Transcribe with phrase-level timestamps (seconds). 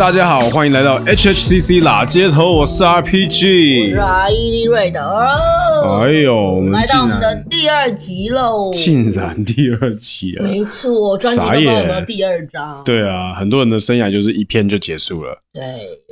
[0.00, 3.90] 大家好，欢迎来到 HHCC 啦街头，我是 RPG。
[3.90, 4.98] 是伊利瑞德。
[6.00, 8.70] 哎呦，我们来到我们的第二集喽！
[8.72, 10.44] 竟然第二集了。
[10.44, 12.82] 没错，专辑有没有第二章。
[12.82, 15.62] 对啊，很多人的生涯就是一篇就结束了，对，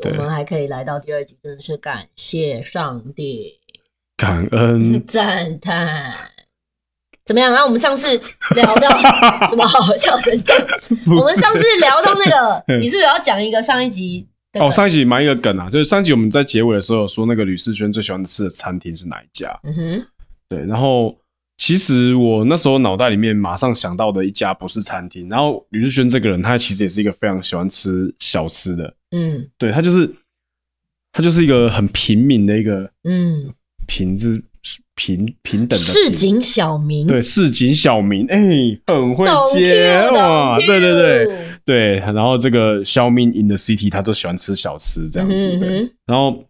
[0.03, 3.55] 对我们还可以来到第二集，真的是感谢上帝，
[4.19, 5.03] 感恩。
[5.09, 6.13] 赞叹。
[7.29, 7.53] 怎么样？
[7.53, 8.09] 然后我们上次
[8.55, 8.89] 聊到
[9.51, 10.67] 什么好笑成这样？
[11.07, 12.25] 我们上次聊到那
[12.65, 14.27] 个， 你是不是要讲一个上一集
[14.59, 19.61] 哦，上一集埋一个梗啊，就是上一集我们在结尾的时候有说那个吕世轩最喜欢吃的餐厅是哪一家？
[19.65, 20.07] 嗯哼，
[20.49, 21.15] 对，然后
[21.59, 29.47] 其实我那时候脑袋里面马上想到的一家不是餐厅，然后吕世轩这个人他其实也是一个非常喜欢吃小吃的，嗯。
[29.59, 30.11] 对他就是
[31.13, 33.53] 他就是一个很平民的一个嗯，
[33.87, 34.43] 平之
[34.99, 38.37] 平平等的市井小民，对市井小民，哎、
[38.89, 41.39] 很会接哇，对对对。
[41.65, 46.43] 对，然后这个小民 in the city 他都喜欢吃小吃这样子，嗯对，然后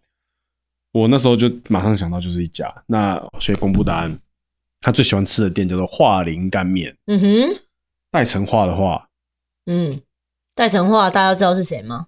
[0.93, 4.19] 我那时候就马上想到就是一家，那所以公布答案，
[4.81, 7.27] 他最喜欢吃的店叫做华林干面，嗯哼，
[8.09, 9.07] 代成化的话
[9.67, 10.01] 嗯，
[10.55, 12.07] 戴成化大家知道是谁吗？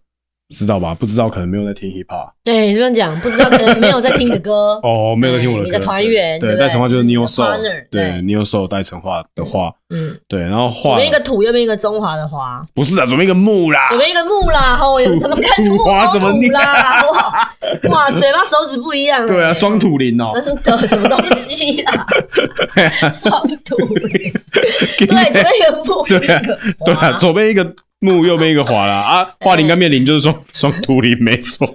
[0.52, 0.94] 知道吧？
[0.94, 4.80] 不知道可能没有在听 hip hop 对，这边讲不知道，可能没有在听你的歌。
[4.84, 17.02] 哦，没有在听我的歌，你的团员对，对不对带成化就是 Neo Soul，partner，对对 Neo Soul 带成化的话，嗯，对，然后左画边一个土，右边一个中华的华，不是啊，左边一个木啦，左边一个木啦，吼，有怎么看木华手土怎么念啦？
[17.12, 17.52] 哇
[17.92, 19.26] 哇，嘴巴手指不一样。
[19.28, 22.06] 对啊，哎双土林哦，真的什么东西啊？
[23.12, 24.34] 双土林，
[24.98, 26.20] 对，左边一个木，对
[26.86, 27.64] 对啊，左边一个
[28.02, 31.66] 木，右边一个华啦啊，华林跟面林就是双 双图林，没错，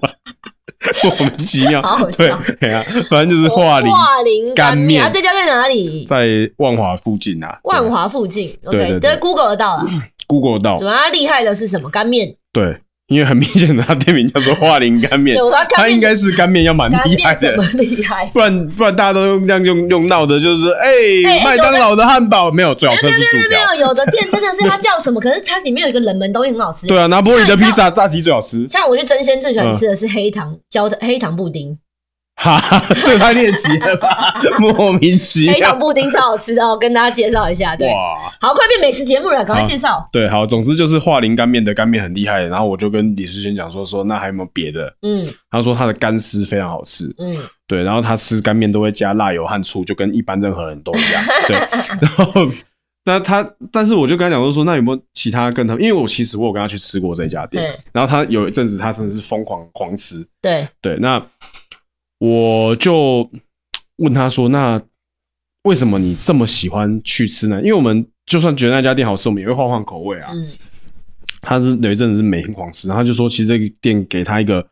[1.03, 5.03] 莫名其妙，好好对笑，对啊，反正就是华林，华林干干面。
[5.03, 6.05] 啊，这家在哪里？
[6.05, 6.27] 在
[6.59, 7.71] 万华附近啊，对。
[7.71, 9.11] 万华附近，OK，对对对。
[9.11, 9.85] 这 Google 得到了。
[10.27, 10.79] Google 到。
[10.79, 11.89] 怎，么它厉害的是什么？
[11.89, 12.77] 干面，对，
[13.09, 15.37] 因为很明显的，他店名叫做华林干面
[15.71, 17.57] 他应该是干面要蛮厉害的？
[18.33, 20.89] 不然不然大家都用这样用用闹的，就是哎
[21.27, 23.51] 哎，麦当劳的汉堡没有，最好吃的是薯条。
[23.51, 26.89] 没有，有的店 真的是它叫什么，可是它里面有一个冷门东西很好吃。
[26.89, 28.67] 对啊，拿破里的披萨炸鸡最好吃。
[28.69, 31.79] 像我去真鲜最喜欢吃的是黑糖焦的黑糖布丁，
[32.37, 35.81] 哈哈，这个太猎奇了吧， 莫名其黑糖妙。
[35.81, 37.75] 布丁超好吃的哦，跟大家介绍一下。
[37.75, 40.07] 对，哇，好，快变美食节目了，赶快介绍。
[40.13, 44.95] 对，好，总之就是化林干面的干面很厉害，然后我就跟李世轩讲说说，那还有没有别的？
[45.03, 47.35] 嗯他说他的干丝非常好吃，嗯，
[47.67, 51.57] 对，然后他吃干面都会加辣油和醋，就跟一般任何人都一样， 对，
[52.01, 52.47] 然后。
[53.09, 55.75] 那他，但是我就跟他讲说说，那有没有其他跟他？
[55.75, 61.25] 因为我其实我有跟他去吃过这家店对，然后他有一阵子他真的是疯狂狂吃，对，对，那
[62.19, 63.31] 我就
[63.97, 64.81] 问他说：“那
[65.63, 67.61] 为什么你这么喜欢去吃呢？
[67.61, 70.31] 因为我们就算觉得那家店好吃，我们也会换换口味啊。
[70.33, 70.49] 嗯。
[71.43, 74.69] 他是有一阵子是每天狂吃，然后他就说，其实这个店给他一个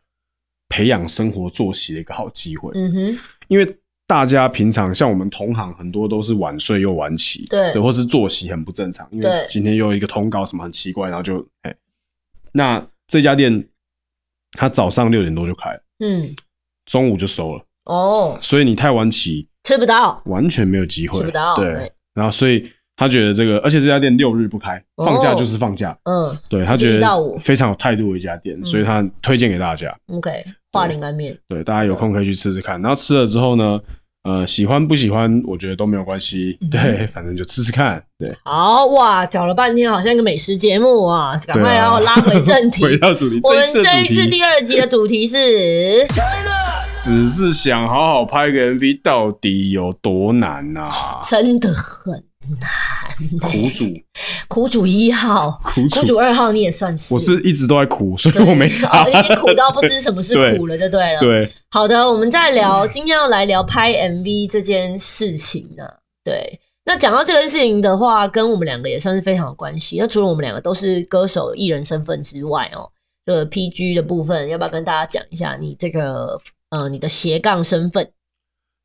[0.67, 7.79] 培养生活作息的一个好机会，嗯哼，因为大家平常像我们同行很多都是晚睡又晚起，对。
[7.79, 9.45] 或是作息很不正常，因为对。
[9.47, 11.73] 今天又一个通告什么很奇怪，然后就哎，
[12.51, 13.69] 那这家店
[14.51, 16.35] 他早上六点多就开了，嗯，
[16.85, 17.61] 中午就收了。
[17.85, 21.19] 哦，所以你太晚起，吃不到，完全没有机会。
[21.19, 25.95] 吃不到对对，然后所以他觉得这个，而且这家店六日不开，哦放假就是放假。
[26.03, 29.95] 嗯对他觉得非常有态度的一家店，所以他推荐给大家。
[30.07, 32.81] ，OK，华林干面，对，大家有空可以去吃吃看。
[32.81, 33.79] 然后吃了之后呢，
[34.25, 36.57] 呃，喜欢不喜欢，我觉得都没有关系。
[36.59, 38.03] 嗯对，反正就吃吃看。
[38.17, 42.81] 对，好哇，讲了半天，好像一个美食节目啊，赶快要拉回正题。
[42.85, 46.03] 回到主题，我们这一次第二集的主题是
[47.03, 51.19] 只是想好好拍个 MV，到底有多难啊？
[51.29, 52.23] 真的很
[52.59, 52.69] 难，
[53.39, 53.85] 苦主，
[54.47, 59.09] 苦主一号，苦苦主，二号你也算是，我是一直都在苦，所以我没差哦。
[59.09, 65.83] 已经苦到不知什么是 苦了，就对了。，对，好的，我们再聊，今天要来聊拍 MV 这件事情呢。
[66.23, 69.97] 对，那讲到这件事情的话，跟我们两个也算是非常有关系。
[69.99, 72.89] 那除了我们两个都是歌手艺人身份之外哦，
[73.25, 76.39] 这个 PG 的部分，要不要跟大家讲一下你这个
[76.69, 78.09] 呃你的斜杠身份？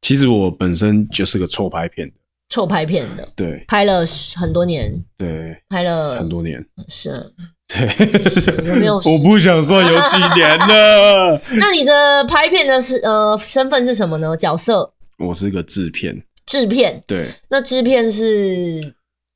[0.03, 2.15] 其实我本身就是个臭拍片的，
[2.51, 4.05] 臭拍片的，对拍了
[4.37, 7.33] 很多年，对，拍了很多年，是。
[7.69, 11.41] 对，有没有 我不想说有几年了。
[11.57, 14.37] 那你的拍片的是呃身份是什么呢？
[14.37, 17.01] 角色我是一个制片，制片。
[17.07, 18.81] 对，那制片是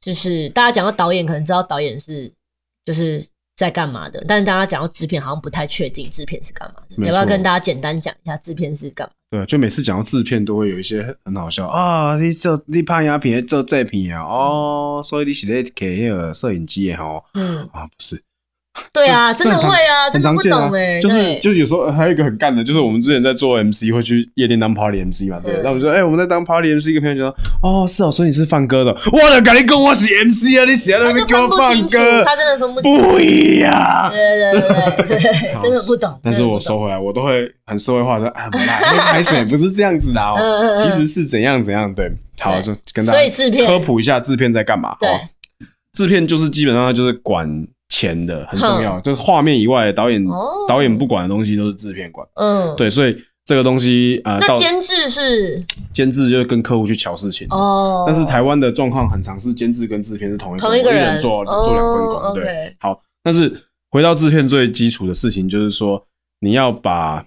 [0.01, 2.29] 就是大家讲到导演，可能知道导演是
[2.85, 3.25] 就是
[3.57, 7.07] 在干嘛的，但是大家讲到制片，好像不太确定制片是干嘛的。
[7.07, 9.15] 要不要跟大家简单讲一下制片是干嘛？
[9.35, 12.17] 对，就每次讲到制片，都会有一些很好笑啊！
[12.17, 17.85] 你做你拍影片做制片啊，哦，所以你是咧开那个摄影机的吼嗯，啊？
[17.85, 18.23] 不是，
[18.93, 25.55] 对啊，真的会啊，真的不懂哎，就是就是有时候还有一个很干的，就是我们之前在做 MC 会去夜店当 Party MC 嘛，对。
[25.55, 33.03] 嗯那我们说，哎、我们在当 Party MC，一个朋友就说，哦，是哦，所以你是放歌的， 我的，赶紧跟我是 MC 啊，你写在那边给我放歌，他真的分不清楚。
[33.13, 34.11] 不一样。
[34.11, 36.19] 对对对对对对，好真的不懂。
[36.23, 40.37] 但是我收回来，我都会很社会化的，啊，没啦，那个海水不是这样子的哦，
[40.83, 42.11] 其实是怎样怎样，对。
[42.41, 44.97] 好，就跟大家科普一下制片在干嘛。
[44.99, 45.19] 对哦
[45.93, 47.49] 制片就是基本上就是管
[48.05, 52.27] 钱的，很重要，就是画面以外导演哦导演不管的东西都是制片管。
[52.35, 52.77] 嗯，。
[52.77, 57.47] 对，所以这个东西呃，到那监制是监制就是跟客户去瞧事情。
[57.51, 62.77] 哦，但是台湾的状况很常是监制跟制片是同一个同一个人人做哦做两份工，对。
[62.79, 63.53] 好，但是
[63.91, 66.05] 回到制片最基础的事情就是说，
[66.41, 67.25] 你要把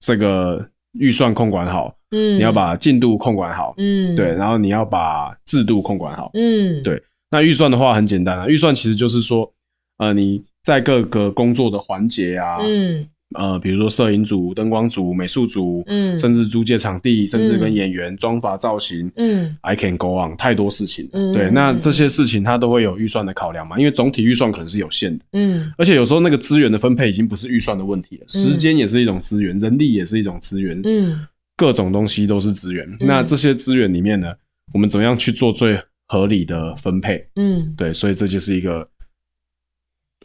[0.00, 6.30] 这个预算控管好，嗯，你要把进度控管好，嗯对，然后你要把制度控管好。
[6.34, 9.52] 嗯对那预算的话很简单啊，预算其实就是说，
[9.98, 21.06] 呃，你在各个工作的环节啊，嗯呃，比如说摄影组、灯光组、美术组，嗯甚至租借场地，甚至跟嗯演员、妆发、造型嗯，I can go on，太多事情。
[21.12, 31.20] 嗯对，那嗯这些事情它都会有预算的考量嘛，因为总体预算可能是有限的，嗯而且有时候那个资源的分配已经不是预算的问题了，时间也是一种资源，人力也是一种资源，嗯
[31.54, 32.88] 各种东西都是资源。
[33.00, 34.32] 那这些资源里面呢，
[34.72, 37.26] 我们怎么样去做最合理的分配？
[37.34, 38.88] 嗯对，所以这就是一个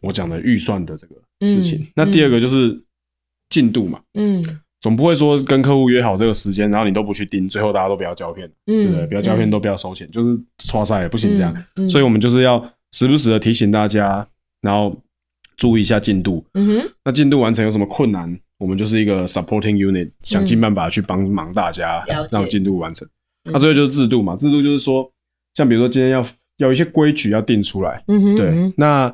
[0.04, 1.16] 我讲的预算的这个
[1.48, 1.80] 事情。
[1.80, 2.80] 嗯那第二个就是
[3.50, 4.44] 进度嘛，嗯
[4.82, 9.02] 总不会说跟客户约好这个时间，然后你都不去盯，最后大家都不要胶片，对不对？
[9.04, 11.56] 嗯，不要胶片都不要收钱，就是刷赛不行这样。
[11.78, 12.60] 嗯，所以我们就是要
[12.92, 14.28] 时不时的提醒大家，
[14.62, 14.94] 然后
[15.56, 16.46] 注意一下进度。
[16.54, 23.08] 嗯哼那进度完成有什么困难，我们就是一个 supporting unit，想尽办法去帮忙大家让进度完成。
[23.46, 25.10] 嗯那最后就是制度嘛，制度就是说，
[25.54, 26.26] 像比如说今天要
[26.58, 29.14] 要一些规矩要定出来，嗯哼，对，嗯那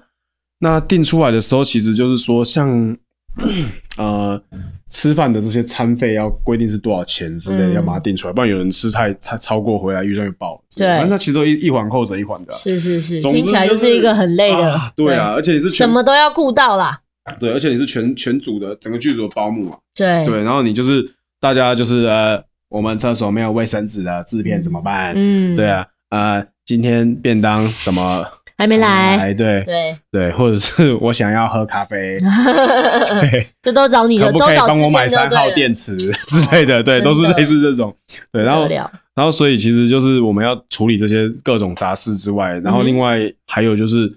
[0.60, 2.98] 那定出来的时候，其实就是说，像
[3.98, 4.42] 呃
[4.90, 10.62] 吃饭的这些餐费要规定是多少钱之类要把它定出来，不然有人吃太太超过回来预算就爆了。
[10.76, 12.58] 对反正它其实都一一环扣着一环的啊。
[12.58, 14.74] 是是是，听起来就是一个很累的。
[14.74, 17.00] 啊，对啊，，而且你是什全么都要顾到啦，
[17.40, 20.26] 对，而且你是全全组的整个剧组的保姆嘛，对。
[20.26, 21.06] 对，然后你就是
[21.40, 25.14] 大家就是呃，我们厕所没有卫生纸的制片怎么办？
[25.16, 28.26] 嗯，对，啊，呃，今天便当怎么
[28.60, 36.12] 还没来，对对，对，或者是我想要喝咖啡，对，这都找你的，可不可以帮我买三号电池之
[36.52, 36.84] 类的？
[36.84, 37.96] 对，都是类似这种。
[38.32, 43.18] 对，然后然后所以其实就是我们要处理这些各种杂事之外，然后另外
[43.48, 44.14] 还有就是。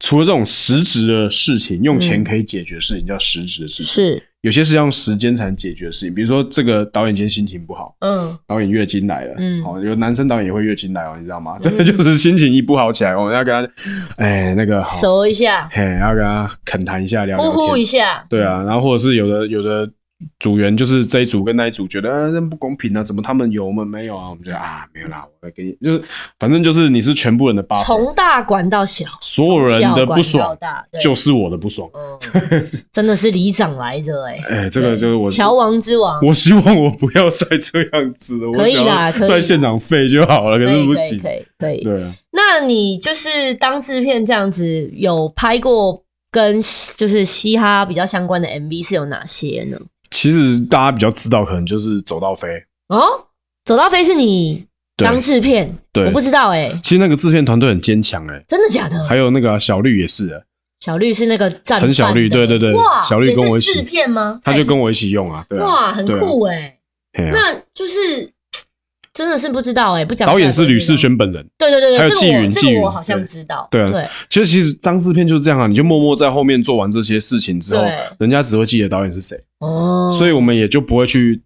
[0.00, 3.86] 除了这种实质的事情，用钱嗯可以解决的事情叫实质的事情。
[3.86, 8.36] 是，有些是要用时间才能解决的事情，比如说这个导演今天心情不好，嗯。
[8.46, 9.62] 导演月经来了，嗯。
[9.62, 11.58] 好、有男生导演也会月经来哦，你知道吗？
[11.62, 11.76] 嗯。
[11.76, 13.72] 对， 就是心情一不好起来，我们要跟他，
[14.16, 19.86] 哎，那个好，熟一下，嘿，要跟他恳谈一下，聊聊呼呼一，下，对啊，然后或者是有的有的
[20.38, 24.28] 组员就是这一组跟那一组觉得啊这不公平啊，怎么他们有我们没有啊？
[24.28, 26.02] 我们觉得啊没有啦，我来给你，就是
[26.38, 30.58] 反正就是你是全部人的 buff，从大管到小，所有人的不爽
[31.00, 41.16] 就是我的不爽，嗯， 真的是里长来着哎，哎，这个就是我乔王之王，我希望我不要再这样子了，可以啦在现场废就好了，可是不行。
[41.20, 41.84] 可以可以。
[41.84, 46.60] 对啊，那你就是当制片这样子，有拍过跟
[46.96, 49.78] 就是嘻哈比较相关的 MV 是有哪些呢？
[50.10, 52.48] 其实大家比较知道，可能就是走到飞。
[52.88, 53.04] 哦，
[53.64, 54.66] 走到飞是你对
[55.04, 56.06] 当制片，对。
[56.06, 59.02] 我不知道哎、其实那个制片团队很坚强哎，真的假的？
[59.04, 60.42] 还有那个啊小绿也是欸，
[60.80, 62.72] 小绿是那个战陈小绿对对对。
[62.74, 63.74] 哇，小绿跟我一起。
[63.74, 64.40] 制片吗？
[64.42, 66.76] 他就跟我一起用啊，对啊，哇，很酷哎、
[67.12, 68.30] 那就是
[69.12, 71.44] 真的是不知道哎、不讲导演是吕世轩，本人。
[71.58, 73.90] 对对对对，还有这个我这纪云纪云个我好像知道，对啊。
[73.90, 74.06] 对。
[74.28, 77.84] 其实其实当制片就是这样啊，你就默默在后面做完这些事情之后，
[78.18, 81.42] 人家只会记得导演是谁，哦，所以我们也就不会去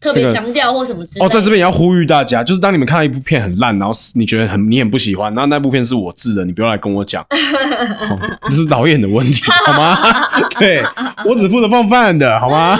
[0.00, 8.18] 特别这个强调或什么之类哦，在这边也要呼吁大家，就是当你们看到一部片很烂，然后你觉得很你很不喜欢，然后那部片是我制的，你不要来跟我讲， 哦
[8.48, 9.96] 这是导演的问题， 好吗？
[10.60, 10.82] 对
[11.24, 12.78] 我只负责放饭的，好吗？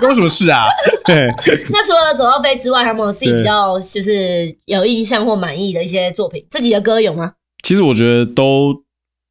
[0.00, 0.64] 关我什么事啊？
[1.04, 1.28] 对，
[1.70, 6.44] 那除了走到飞之外，还有没有自己比较就是有印象或满意的一些作品？
[6.50, 7.32] 自己的歌有吗？
[7.62, 8.74] 其实我觉得都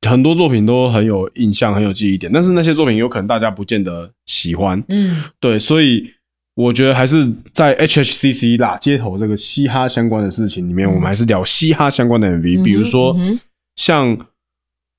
[0.07, 6.03] 很多作品都很有印象，很有记忆点，但是那些作品有可能大家不见得喜欢，嗯对，所以
[6.55, 13.39] 我觉得还是在 HHCC 啦街头这个嘻哈相关的事情里面，我们还是聊嘻哈相关的 MV，、比如说嗯
[13.75, 14.17] 像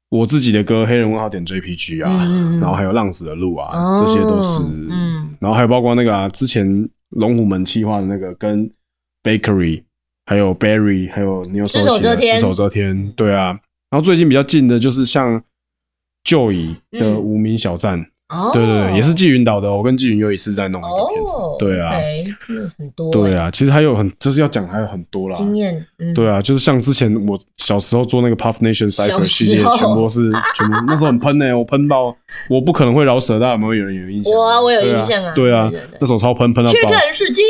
[0.08, 2.24] 我自己的歌《黑人问号点 JPG》啊，
[2.60, 5.36] 然后还有《浪子的路》啊，哦这些都是，嗯。
[5.38, 8.70] 然后还有包括那个啊，之前龙虎门企划的那个跟
[9.22, 9.84] Bakery，
[10.26, 13.58] 还有 Berry，还有牛手只手遮天只手遮天，对啊。
[13.90, 15.42] 然后最近比较近的就是像
[16.24, 21.36] Joey 的嗯无名小站，哦，对对对，也是纪云导的哦，我跟纪云有一次在弄一个片子。
[21.36, 21.90] 哦，，对啊。
[22.78, 32.14] 很多，对，啊，其实还有很就是要讲还有很多啦，经验，嗯，对啊，就是像之前我小时候做那个 Puff Nation Cipher 系列，全部都是全部 那时候很喷呢、我喷到
[32.48, 34.32] 我不可能会饶舌，大家有没有人有印象？
[34.32, 35.70] 我啊我有印象啊对啊
[36.00, 37.44] 那时候超喷喷到缺爆根是金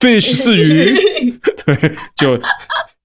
[0.00, 0.94] ，，Fish 是鱼，
[1.64, 2.36] 对，就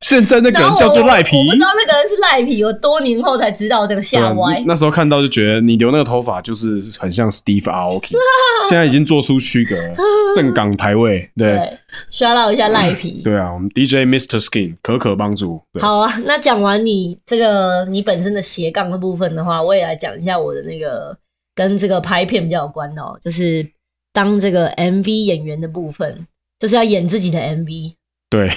[0.06, 4.64] 现在那个人叫做赖皮我，我不知道那个人是赖皮，我多年后才知道这个下歪。
[4.68, 8.12] 那时候看到就觉得你留那个头发就是很像 Steve Aoki，
[8.70, 9.96] 现在已经做出区隔了，
[10.36, 11.78] 正港台位，对 对，
[12.12, 13.22] 刷到一下赖皮。
[13.26, 21.18] 对啊，我们 DJ Mr Skin 可可帮助，对好啊，那讲完你这个你本身的斜杠的部分的话，我也来讲一下我的那个
[21.56, 23.68] 跟这个拍片比较有关的哦，就是
[24.14, 26.28] 当这个 MV 演员的部分，
[26.60, 27.94] 就是要演自己的 MV。
[28.36, 28.50] 对，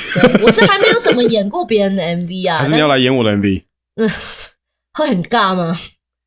[0.42, 3.62] 我是还没有什么演过别人的 MV 啊，还是你要来演我的 MV？
[3.96, 4.10] 嗯
[4.98, 5.78] 会很尬吗？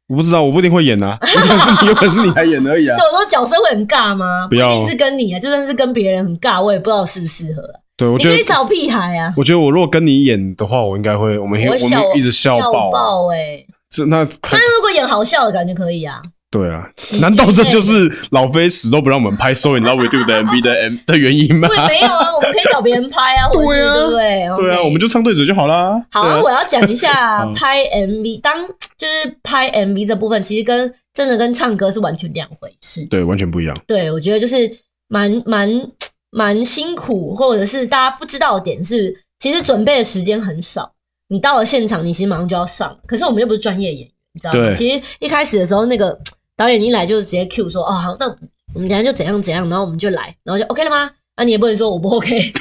[0.08, 1.18] 我不知道，我不一定会演啊，
[1.86, 3.06] 有本事你，来演而已啊对，。
[3.06, 4.48] 我说角色会很尬吗？
[4.50, 7.80] 不要一定是跟你啊，就算是跟别人很尬，我也不知道适不适合啊。
[7.98, 16.22] 对，我觉得你可以，找屁孩啊，我觉得我如果跟你演的话，我应该会，我们我我们一直笑爆啊，爆哎、这那但是如果演好笑的感觉可以啊。
[16.52, 16.86] 对啊
[17.22, 21.68] 难道这就是老飞死都不让我们拍《So in Love with You》的 MV 的 M 的原因吗？
[21.70, 24.68] 对，没有啊，我们可以找别人拍啊， 或者是对啊对不对？
[24.68, 26.06] 对啊，我们就唱对嘴就好啦。
[26.12, 28.54] 好啊我要讲一下 拍 MV，当
[28.98, 33.06] 就是拍 MV 这部分，其实跟真的跟唱歌是完全两回事。
[33.06, 33.82] 对，完全不一样。
[33.88, 34.70] 对，我觉得就是
[35.08, 35.70] 蛮蛮
[36.32, 40.92] 蛮辛苦，或者是大家不知道的点是，其实准备的时间很少。
[41.30, 44.74] 你到了现场，你其实马上就要上，可是我们又不是专业演员，你知道吗？
[44.74, 46.20] 其实一开始的时候，那个
[46.62, 48.28] 导演一来就直接 Q 说：“哦，好，那
[48.76, 52.28] 我们等一下就怎样怎样，然后我们就来，然后就 OK 了吗？”啊，你也不能说我不 OK，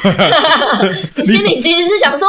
[1.19, 2.29] 你心里其实是想说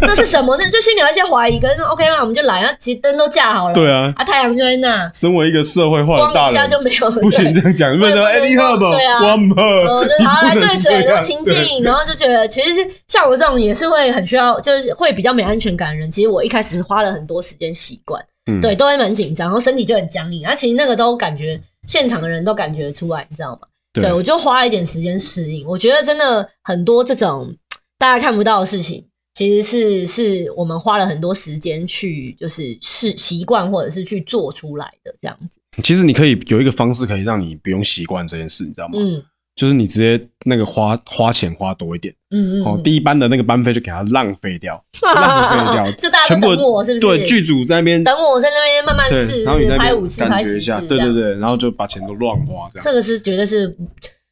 [0.00, 0.62] 那是什么呢？
[0.70, 2.18] 就心里有一些怀疑，可是 OK 吗？
[2.20, 8.90] 我们就来，啊其实灯都架好了，对啊啊，太阳就在那，身为一个社会化的大光一下，就没有了，不行这样讲，不能说不能哎你说好不？
[8.92, 16.08] 对啊我们呃，就是好来对嘴， 然后情境，然后就觉得其实是像我这种也是会很需要，就是会比较没安全感的人。
[16.08, 20.42] 其实我一开始花了很多时间习惯，嗯对，都会蛮紧张，然后身体就很僵硬。
[20.42, 23.68] 然后其实那个都感觉现场的人都感觉出来，你知道吗？
[23.92, 25.66] 对我就花了一点时间适应。
[25.66, 27.54] 我觉得真的很多这种
[27.98, 35.60] 大家看不到的事情，其实是是我们花了很多时间去就是是习惯或者是去做出来的这样子。
[35.82, 38.94] 其实你可以有一个方式可以让你不用习惯这件事，你知道吗？
[38.96, 39.22] 嗯
[39.54, 47.00] 就是你直接那个花花钱花多一点嗯嗯，哦，嗯第一班的那个班费就给它浪费掉，浪费掉，就 大家等我，是不是？
[47.00, 51.12] 对，剧组在那边等我在那边慢慢，试然后你在拍五次，拍十次感觉一下，，对对。
[51.12, 53.68] 对，然后就把钱都乱花，这样这个是绝对是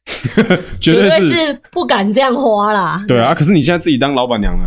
[0.81, 3.03] 绝对是是不敢这样花啦。
[3.07, 3.33] 对啊。
[3.35, 4.65] 可是你现在自己当老板娘了，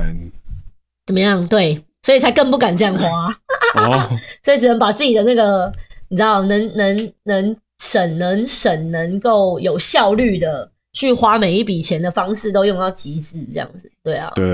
[1.06, 1.44] 怎么样？
[1.48, 3.26] 对，所以才更不敢这样花，
[3.74, 4.08] 哦，
[4.44, 5.72] 所以只能把自己的那个
[6.08, 13.90] 你知道能能能省能省能够有效率的去花每一笔钱的方式都用到极致，这样子。
[14.04, 14.44] 对啊，对，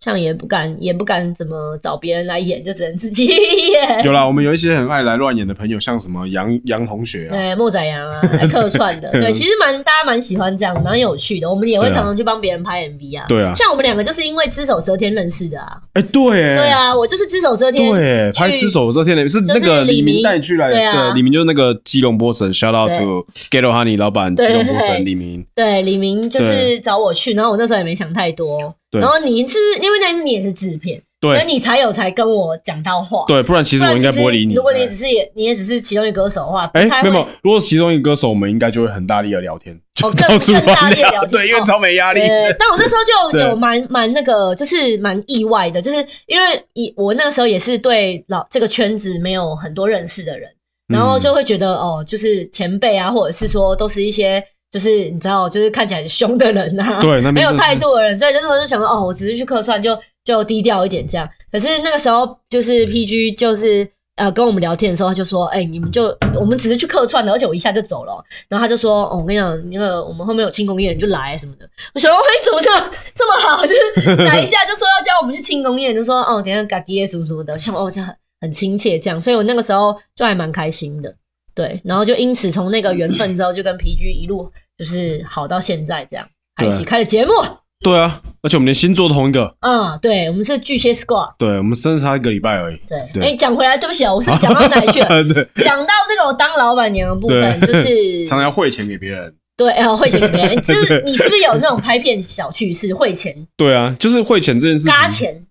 [0.00, 3.26] 像也不敢也不敢怎么找别人来演，就只能自己
[3.70, 4.02] 演。
[4.02, 11.50] 有啦，我们有一些很爱来乱演的朋友，像什么杨杨同学啊，对，莫仔阳啊， 来客串的， 对，其实蛮大家蛮喜欢这样，蛮有趣的。
[11.50, 13.26] 我们也会常常去帮别人拍 MV 啊。
[13.28, 15.76] 对啊像我们两个就是因为只手遮天认识的啊。
[15.92, 17.90] 哎，对，对，啊，我就是只手遮天。
[17.90, 28.74] 对，拍去只手遮天的是那个李明明带你去来的，对啊对，李明就是那个基隆波神，shout out to Ghetto Honey 老板，基隆波对神李明，对，李明就是找我去，然后我那时候也没想太多。
[28.94, 33.24] 对然后你是因为那次你也是制片，所以对你才有才跟我讲到话。
[33.26, 34.54] 对，不然其实我应该不会理你。
[34.54, 42.20] 如果你只是也你也只是其中一个歌手的话，不哎，太会没有，没有如果其中一个歌手，我们应该就会很大力的聊天，就哦更 到处更大乱力地聊天对，因为哦超没压力。
[42.20, 45.96] 对，但我那时候就对有蛮蛮那个，就是蛮意外的，就是
[46.26, 50.48] 因为以我那个时候也是对老这个圈子没有很多认识的人，
[50.88, 61.28] 然后就会觉得、哦，就是前辈啊，或者是说都是一些就是你知道，就是看起来很凶的人啊，对那没有态度的人，所以那时候就想说哦，我只是去客串就就低调一点这样。
[61.52, 63.88] 可是那个时候就是 PG 就是。
[64.16, 68.24] 呃，跟我们聊天的时候，他就说：“哎、你们就我们只是去客串的，而且我一下就走了哦。
[68.48, 73.62] 然后他就说：‘哦，我跟你讲，那个我们后面有庆功宴，你就来什么的。’我想说，哎，怎么这么这么好？
[73.66, 81.12] 就是来一下就说要叫我们去庆功宴，就说哦，等一下嘎爹什么什么的，像哦，这样很很亲切这样，所以我那个时候就还蛮开心的，
[81.52, 86.26] 对，然后就因此从那个缘分之后，就跟 PG 一路就是好到现在这样，
[86.56, 87.32] 还一起开了节目，
[87.80, 92.80] 对啊，而且我们连星座同一个，嗯，对，我们是巨蟹 squad，对我们生差一个礼拜而已。
[92.88, 95.08] 对，对哎，讲回来，对不起啊，我是不是讲到哪里去了？
[95.24, 99.34] 对，讲到这个我当老板娘的部分，就是 常常要汇钱给别人。
[99.56, 104.92] 对，哎，汇钱给别人，就是你是不是有那种拍片小趣事，汇钱、对啊，就是汇钱这件事情。
[104.92, 105.46] 嘎钱？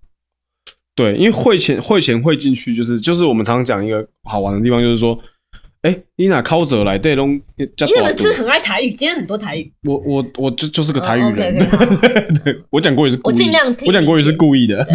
[0.95, 5.17] 对，因为汇钱汇钱汇进去，就是就是我们常常讲一个好玩的地方，就是说，
[5.83, 7.41] 哎，你哪靠者来对拢
[7.75, 8.91] 叫你怎么是很爱台语？
[8.91, 11.58] 今天很多台语，我我我就就是个台语哦人
[12.46, 14.86] 对，我讲国语是故意，我尽量听我讲国语是故意的，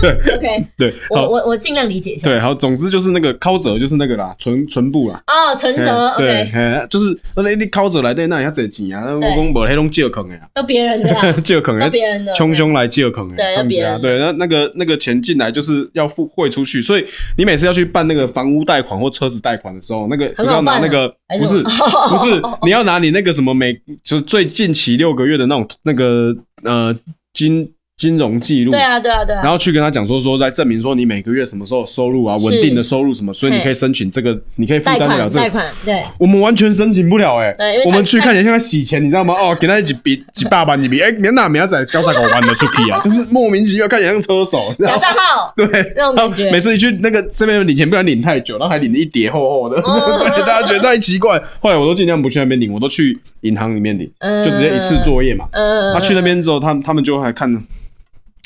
[0.00, 2.26] 对 OK， 对，我我我尽量理解一下。
[2.30, 5.22] 对好，总之就是那个靠者就是那个啦，唇唇部啦。
[5.26, 9.12] 哦，存折嘿对就是那你你靠者来对，那你要这钱啊？
[9.12, 12.32] 我对讲无迄种借坑的啊，都别人的啦，借坑的，都别人的。
[12.32, 17.04] 穷凶来借坑的，对别人对，那那个那个钱进来就是要付汇出去，所以
[17.36, 21.08] 你每次要去办那个房屋贷款或车子贷款的时候，那个不是要拿那个
[21.38, 26.96] 不是不是 你要拿你那个什么每就是最近期六个月的那种那个呃
[27.32, 27.70] 金
[28.02, 29.40] 金融记录，对啊，对啊，对啊。
[29.44, 35.44] 然后去跟他讲说说，在证明说你每个月什么时候有收入啊，是稳定的收入什么，所以你可以申请这个，你可以负担得了这个。
[35.44, 37.54] 贷款，对，我们完全申请不了哎、
[37.86, 39.34] 我们去看起来像在洗钱，你知道吗？
[39.34, 45.66] 哦，给他几笔 几百万一笔，哎、明哪明仔高三狗玩的出去啊，就是莫名其妙看起来像车手，账号， 对，
[45.96, 51.40] 那种然后感觉每次一去那个这边领钱，不然领太久，然后还领一叠厚厚的，哦对 大家觉得太奇怪。
[51.60, 55.46] 后来我都尽量不去那边领，我都去银行里面领，嗯就直接一次作业嘛。
[55.52, 57.52] 嗯，他去那边之后，他他们就还看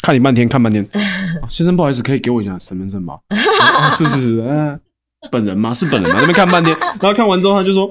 [0.06, 0.84] 看你半天，看半天。
[1.42, 3.18] 哦 先生，不好意思，可以给我一下身份证吗？
[3.28, 4.78] 啊， 是是是，嗯，
[5.32, 5.74] 本人吗？
[5.74, 6.18] 是本人吗？
[6.20, 7.90] 那边看半天， 然后看完之后，他就说：“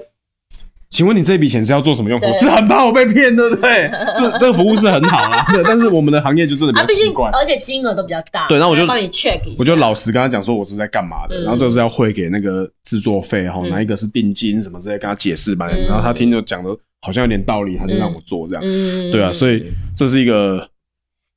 [0.89, 3.91] 请问你这笔钱是要做什么用途？”是很怕我被骗，对不对？
[4.17, 7.29] 这这个服务是很好啊，对，但是我们的行业就真的比较奇怪。
[7.33, 15.67] 而且金额都比较大，对然后我就帮你 check 一下，我就老实跟他讲说我是在干嘛的，嗯然后这个是要汇给那个制作费哈，嗯哪一个是定金什么之类，跟他解释吧。
[15.69, 16.69] 嗯然后他听就讲的
[17.01, 18.63] 好像有点道理，他就让我做这样。
[18.65, 20.67] 嗯，对啊，所以这是一个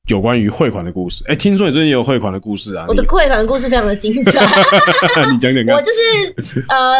[0.09, 1.23] 有关于汇款的故事。
[1.27, 2.85] 哎，听说你最近也有汇款的故事啊？
[2.87, 4.41] 我的汇款故事非常的精彩，
[5.27, 5.75] 你 你讲讲看。
[5.75, 6.95] 我就是呃，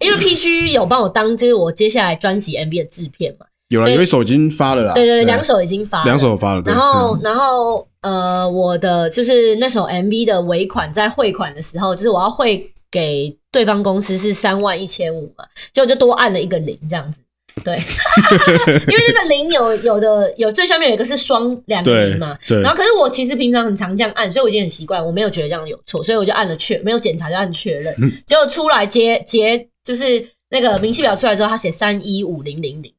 [0.00, 4.92] 因为 PG 有帮我当就是我接下来专辑 MV 的制片嘛，有了，有一首已经发了啦。
[4.92, 6.62] 对对对，两首已经发了，两首发了。
[6.66, 17.20] 然后，嗯然后呃，我的就是那首 MV 的尾款在汇款的时候，就是我要汇给对方公司是三万一千五嘛，结果就多按了一个零这样子。
[17.64, 17.74] 对，
[18.88, 27.94] 因为那个零有有的有最下面有一个是双两个对零嘛，对然后可是我其实平常很常这样按，所以我已经很习惯，我没有觉得这样有错，所以我就按了确没有检查就按确认，
[28.26, 32.92] 结果出来结结就是那个明细表出来之后，他写三一五零零零。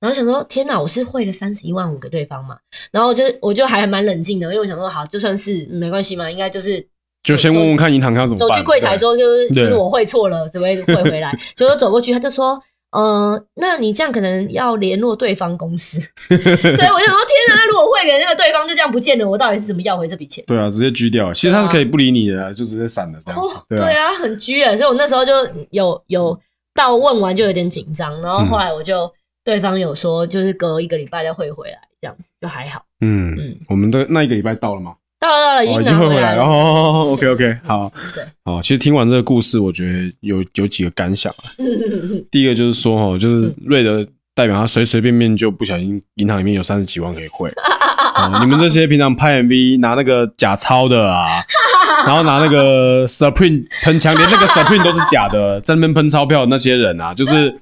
[0.00, 2.56] 然后想说，天哪，我是汇了三十一万五给对方嘛？
[2.90, 6.82] 然后就我就还蛮冷静的，因为我想说，好，就算是嗯没关系嘛，应该就是
[7.22, 8.48] 就先问问看银行要怎么办。
[8.48, 11.38] 走去柜台说，就是就是我汇错了，怎么会汇回来？
[11.54, 12.58] 就说走过去，他就说。
[12.90, 17.54] 嗯、那你这样可能要联络对方公司， 所以我就说，天哪！
[17.54, 20.42] 那如果汇给那个对方就这样不见了，我到底是怎么要回这笔钱？
[20.46, 21.32] 对啊，直接拘掉。
[21.32, 25.32] 其实他是可以不理你的，就直接闪了这样子哦。，对啊，对啊，很拘啊，所以我那时候就
[25.70, 26.38] 有有
[26.74, 29.10] 到问完就有点紧张，然后后来我就、
[29.44, 32.84] 对方有说，就是隔一个礼拜再汇回来，这样子就还好。
[33.00, 34.94] 嗯嗯，我们的那一个礼拜到了吗？
[35.20, 36.42] 到了到了，已哦，经已经汇回来了。
[36.42, 37.90] 哦，OK OK，好。
[38.14, 41.52] 对，好，其实听完这个故事，我觉得有有几个感想啊。
[42.32, 44.04] 第一个就是说，哦，就是瑞德
[44.34, 47.52] 代表他随随便便就不小心银行里面有三十几万可以汇。
[48.16, 51.44] 哦，你们这些平常拍 MV 拿那个假钞的啊，
[52.06, 57.60] 然后拿那个 Supreme 喷枪，连那个 Supreme 都是假的，在那边喷钞票的那些人啊，就是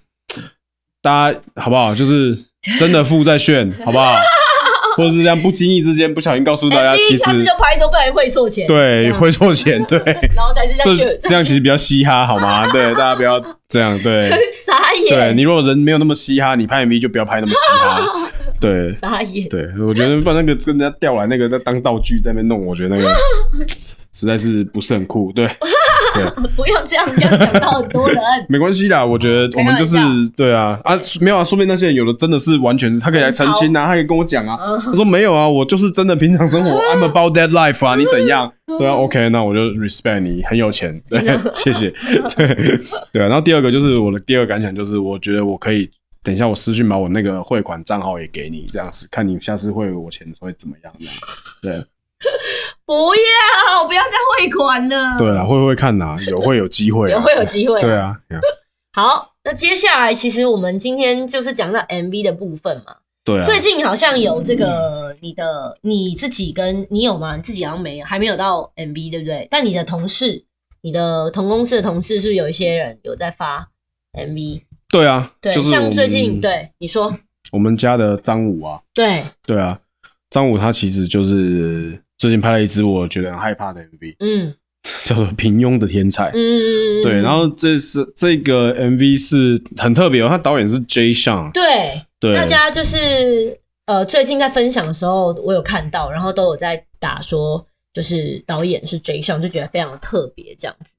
[1.03, 1.93] 大家好不好？
[1.93, 2.39] 就是
[2.79, 4.15] 真的富在炫，好不好？
[4.99, 9.97] 或者是这样不经意之间不小心告诉大家，其实一下子就拍说不然会错钱，对会错钱，对。
[10.35, 12.67] 然后才是这这样这样其实比较嘻哈，好吗？
[12.73, 13.97] 对，大家不要这样。
[14.01, 14.29] 对，
[14.67, 18.31] 傻眼对，你如果人没有那么嘻哈，你拍 MV 就不要拍那么嘻哈。
[18.61, 23.17] 对，傻眼，对，我觉得把那个跟人家调来那个在当道具在那边弄，我觉得那个
[24.13, 25.31] 实在是不是很酷。
[25.33, 25.47] 对，
[26.57, 28.19] 不要这样，这样讲到很多人。
[28.49, 29.97] 没关系啦，我觉得我们就是
[30.37, 30.79] 对啊。
[30.85, 34.57] 啊，没有啊，说不定那些人有的真的是完全是他可以来澄清啊，他可以跟我讲啊。
[34.61, 34.79] 嗯。
[34.81, 38.53] 他说没有啊，我就是真的平常生活，I'm about that life 啊，你怎样？
[38.67, 41.19] 对啊，OK，那我就 respect 你，很有钱，对，
[41.55, 41.91] 谢谢，
[42.37, 42.79] 对
[43.13, 43.27] 对啊。
[43.27, 45.89] 然后第二个就是我的第二个感想就是，我觉得我可以
[46.23, 50.93] 等一下我私信把我那个汇款账号也给你，这样子看你下次汇我钱会怎么样，
[51.63, 51.85] 这样对
[52.89, 55.19] 不要，不要再汇款了。
[55.19, 56.17] 对啦，会不会看呐？
[56.27, 57.79] 有会有机会啊，有会有机会。
[57.83, 57.95] 对。
[57.95, 58.19] 啊，
[58.95, 62.97] 好，那接下来其实我们今天就是讲到 MV 的部分嘛。
[63.23, 67.37] 对啊，最近好像有这个你的你自己跟你有吗？
[67.37, 69.47] 你自己好像没有，还没有到 MV 对不对？
[69.51, 70.43] 但你的同事，
[70.81, 73.69] 你的同公司的同事是不是有一些人有在发
[74.15, 74.63] MV？
[74.91, 77.15] 对啊，对，就是像最近对你说，
[77.53, 79.79] 我们家的张武啊，对，对啊，
[80.31, 84.55] 张武他其实就是最近拍了一支我觉得很害怕的 MV，嗯
[85.05, 86.25] 叫做《平庸的天才》。
[86.31, 91.13] 嗯嗯嗯，对，然后这是这个 MV 是很特别哦，他导演是 J.
[91.13, 100.95] Sean，对，对，大家就是呃，最近在分享的时候，我有看到，然后都有在打说就是导演是 J 上，就觉得非常的特别这样子。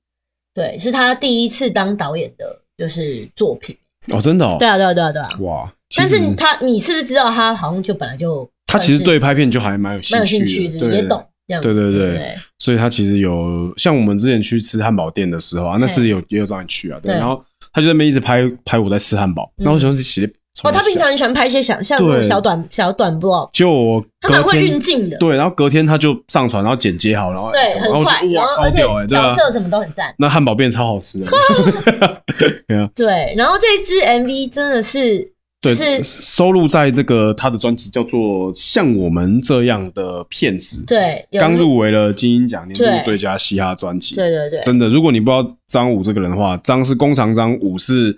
[0.53, 3.75] 对，是他第一次当导演的，就是作品。
[4.07, 5.29] 哦，真的哦，对啊，对啊，对啊，对啊。
[5.41, 5.73] 哇！
[5.95, 11.23] 但是他，你是不是知道他好像就本来就他其实对拍片就还蛮有蛮有兴趣，兴趣也懂？
[11.47, 20.29] 对对对对所以他其实有像我们之前去吃汉堡店的时候啊，那是有也有找你去啊，对，然后他就在那边一直拍拍我在吃汉堡，然后我想说写
[20.63, 30.13] 哦，他平常很喜欢拍一些想像那种小短小短 vlog，就我他蛮会运镜的，对，然后隔天他就上传，然后剪接好，然后对，很快，然后而且角色什么都很赞。
[30.19, 31.25] 那汉堡变超好吃的，
[32.67, 48.17] 对啊，对，然后这支 MV 真的是对，是收录在这个他的专辑叫做《像我们这样的骗子》，对，刚入围了金鹰奖年度最佳嘻哈专辑，对对对，真的，如果你不知道张武这个人的话，张是弓长张，武是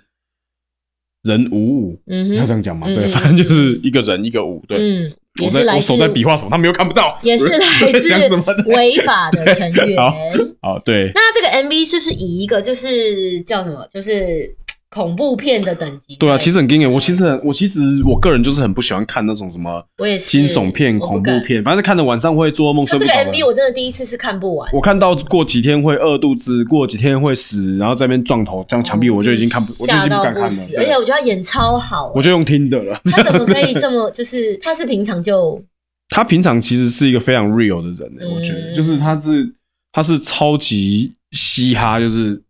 [1.24, 2.86] 人五五，嗯，要这样讲吗？
[2.88, 4.62] 嗯对，反正就是一个人一个五。
[4.68, 5.12] 对，嗯，
[5.44, 8.70] 我在我手在比划什么，他们又看不到，也是来我 在讲什么自。
[8.70, 9.96] 违法的成员。
[9.98, 10.14] 好
[10.60, 14.54] 好，对，那这个 MV 就是以一个就是叫什么，就是
[14.92, 16.14] 恐怖片的等级。
[16.16, 16.92] 对啊，其实很惊人。
[16.92, 23.32] 我其实很，我其实我个人就是很不喜欢看那种什么我也是惊悚片、我不恐怖片，反正看的晚上会做噩梦、这个着的。
[23.32, 24.70] MV 我真的第一次是看不完。
[24.74, 30.50] 我看到过几天会饿肚子，过几天会死，然后在那边撞头，这样墙壁我就已经看不，我就已经不敢看了。
[30.50, 33.00] 死，而且我觉得他演超好，我就用听的了。
[33.04, 35.62] 他怎么可以这么 就是他是平常就
[36.10, 39.50] 他平常其实是一个非常 real 的人、欸，嗯我觉得，就是他是
[39.90, 42.42] 他是超级嘻哈，就是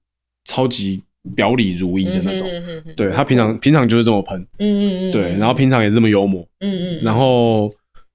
[0.45, 1.01] 超级
[1.35, 2.49] 表里如一的那种。
[2.97, 7.71] 对他平常平常就是这么喷，嗯嗯嗯对，然后平常也是这么幽默，嗯嗯，然后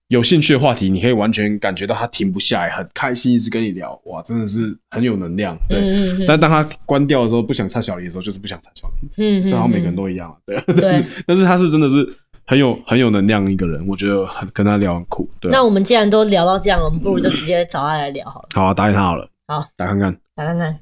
[0.10, 5.58] 有兴趣的话题，你可以完全感觉到他停不下来，很开心，一直跟你聊，哇，真的是很有能量。
[5.68, 10.76] 对，嗯嗯但当他关掉的时候，不想插小李的时候，就是不想插小李，嗯正好每个人都一样啊，对。
[10.76, 11.04] 对。
[11.28, 12.08] 但是他是真的是
[12.46, 15.28] 很有很有能量一个人，我觉得很跟他聊很酷。
[15.42, 20.18] 对啊，那我们既然都聊到这样，我们不如就直接找他来聊好了，好啊，打给他好了，好，打看看。
[20.36, 20.80] 打看看。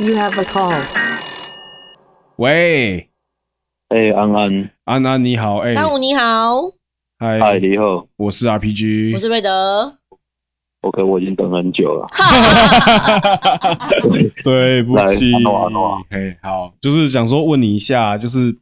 [0.00, 0.72] You have a call.
[2.36, 3.08] 喂，
[3.88, 6.70] 哎、安安，安安你好，哎、三五你好，
[7.18, 9.98] 嗨，嗨，你好我是 RPG，我是瑞德。
[10.82, 12.06] ，OK，我已经等很久了。
[14.44, 18.56] 对不起来安诺安诺，嘿，好，就是想说问你一下，就是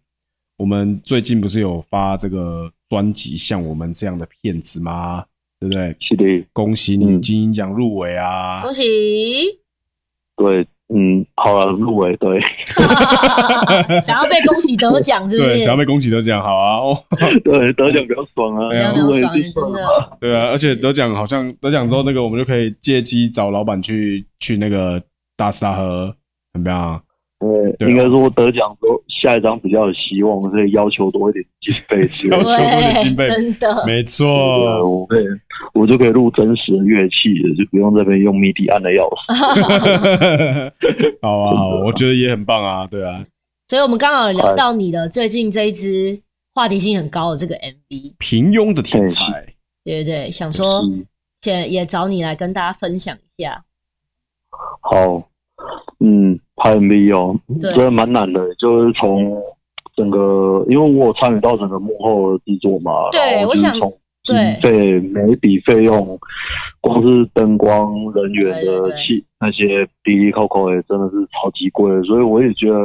[0.57, 5.27] 我们最近不是有发这个专辑，像我们这样的骗子吗？
[5.61, 5.95] 对不对？
[6.01, 8.63] 是的，恭喜你嗯金鹰奖入围啊！
[8.63, 9.61] 恭喜！
[10.37, 12.41] 对，嗯，好了，入围，对，
[14.07, 15.49] 想要被恭喜得奖是不是？
[15.51, 16.79] 对，想要被恭喜得奖，好啊！
[16.79, 16.97] 哦，
[17.45, 19.23] 对，得奖比较爽啊，对啊入真
[19.73, 19.81] 的。
[19.81, 20.17] 了。
[20.21, 25.03] 对啊，而且得奖好像得奖之后，那个我们就可以借机找老板去去那个
[25.37, 26.15] 大吃大喝，
[26.55, 27.03] 怎么样？
[27.39, 32.01] 对应该说得奖之后，下一张比较有希望，所以要求多一点经费。
[32.31, 33.85] 要求多一点对，经费真的。
[33.87, 34.27] 没对错，
[34.89, 35.25] 我可以，
[35.75, 40.73] 我就可以录真实的乐器了，就不用这边用 MIDI 按的钥匙。
[41.21, 43.27] 好啊，好啊，我觉得也很棒啊，对啊，
[43.69, 46.19] 所以我们刚好聊到你的最近这一支
[46.55, 49.45] 话题性很高的这个 MV，平庸的天才，
[49.85, 51.05] 对对对，想说嗯，
[51.45, 53.63] 也也找你来跟大家分享一下。
[54.81, 55.29] 好，
[56.01, 59.37] 嗯，拍 MV 哦，真的蛮难的，就是从
[59.95, 63.99] 整个，因为我有参与到整个幕后的制作嘛，对我想就是从
[64.61, 66.19] 对每一笔费用，
[66.81, 72.79] 光是灯光、人员的气那些滴滴扣扣也真的是超级贵，所以我也觉得，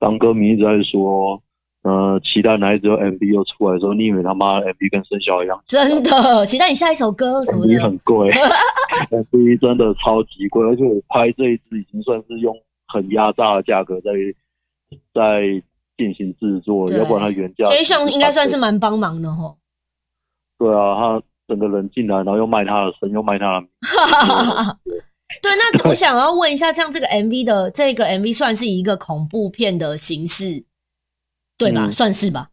[0.00, 1.40] 当歌迷一直在说，
[1.84, 5.60] 呃，期待哪一支 MV 又出来的时候，你以为他妈的 MV 跟生肖一样？
[5.66, 7.82] 真的，期待你下一首歌什么 MV。
[7.82, 8.30] 很贵，
[9.10, 12.52] MV 真的超级贵，而且我拍这一支已经算是用
[12.92, 14.10] 很压榨的价格在
[15.14, 15.62] 在
[15.96, 19.56] 进行制作，要不然它原价 J 上应该算是蛮帮忙的吼。
[20.58, 23.68] 对啊，他整个人进来，然后又卖他的身，又卖他的名，
[25.42, 30.64] 对，那我想要问一下，像这个 MV 的这个 MV 算是一个恐怖片的形式，
[31.58, 31.86] 对吧？
[31.86, 31.92] 嗯。
[31.92, 32.50] 算是吧，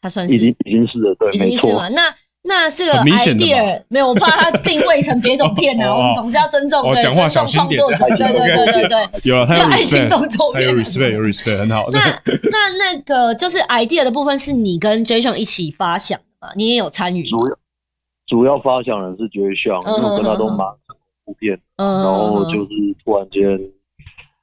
[0.00, 0.34] 它算是。
[0.34, 1.88] 已经已经是了，对，已经是，嘛？
[1.88, 2.14] 那
[2.48, 9.20] 那这个 idea 没有，我怕他定位成别种片啊，哦 我们总是要尊重对哦讲话尊重创作者，对对对对对。
[9.30, 11.90] 有了，他有爱情动作片有 respect，有 respect，很好。
[11.92, 12.00] 那
[12.50, 16.48] 那那个就是 idea 的部分是你跟 Jason 一起发想的嘛？
[16.56, 17.28] 你也有参与？
[17.28, 17.54] 主要
[18.26, 20.66] 主要发想人是绝像，因为我跟他都嗯蛮
[21.26, 22.70] 普遍，嗯，然后就是
[23.04, 23.42] 突然间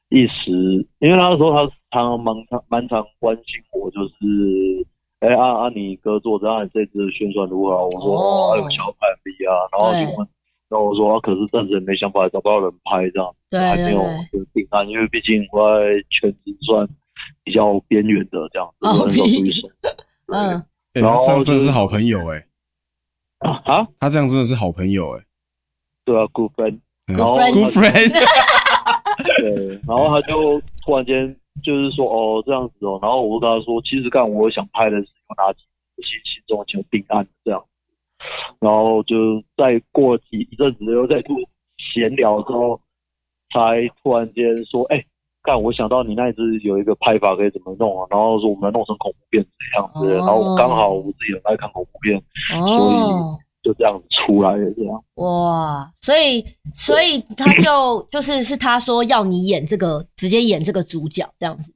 [0.10, 4.86] 一时，因为他那时候他常常蛮常蛮常关心我，就是。
[5.26, 5.70] 哎、啊啊！
[5.74, 7.76] 你哥做这样，你这支宣传如何？
[7.76, 7.84] 啊？
[7.84, 8.22] 我说哦。
[8.22, 10.28] 哦，还有想要拍 MV 啊，然后就问，
[10.70, 16.88] 然后我说、啊、可是暂时没想法，找不到人拍这样，对还没有就是定案，因为毕竟我在全职算
[17.44, 19.70] 比较边缘的这样子，哦很少出去说。
[20.28, 20.60] 嗯，
[20.94, 22.46] 欸然后他这样真的是是好朋友哎，
[23.40, 25.24] 啊啊，他这样真的是好朋友哎，
[26.06, 27.16] 对啊，good friend，嗯。
[27.18, 28.12] 然后 friend Good friend，
[29.42, 35.60] 对，然后他就突然间就是说哦这样子哦，然后我就跟他说，其实干我想拍的是有哪几
[35.96, 37.64] 部戏心中已经有定案这样，
[38.60, 41.36] 然后就再过几一阵子又再突
[41.78, 42.80] 闲聊之后，
[43.54, 45.04] 才突然间说，哎、
[45.44, 52.18] 看我想到你那一支有一个拍法可以怎么弄啊，然后说我们弄成恐怖片这样子，哦然后我刚好我自己很爱看恐怖片，
[52.54, 55.04] 哦，就这样子出来的这样。
[55.16, 61.74] 哇，所以所以他就就是是他说要你演这个，直接演这个主角这样子，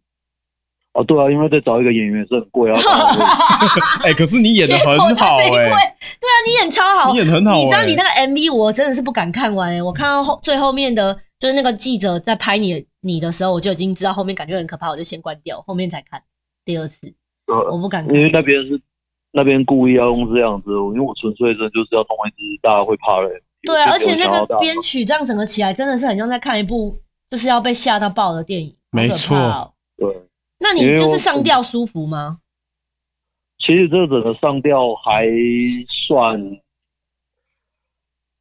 [0.94, 2.80] 哦，对啊，因为再找一个演员是很贵啊。
[4.04, 16.22] 哎，可是你演的很好哎，对啊，你演超好，你演很好哎你知道你那个 MV，我真的是不敢看完哎、我看到后最后面的，就是那个记者在拍你你的时候，我就已经知道后面感觉很可怕，我就先关掉，后面才看
[16.66, 17.14] 第二次，
[17.48, 18.16] 呃我不敢看。
[18.16, 18.22] 因。
[18.22, 18.82] 为那边是
[19.32, 23.40] 那边故意要用这样子，因为我纯粹真的就是要弄一支大家会怕的人。
[23.64, 26.98] 对啊，而且那个编曲这样整个起来，真的是很像在看一部
[27.30, 29.72] 就是要被吓到爆的电影，没错哦。
[29.98, 30.08] 对，
[30.60, 32.40] 那你就是上吊舒服吗？
[33.66, 35.28] 其实这整个上吊还
[36.08, 36.42] 算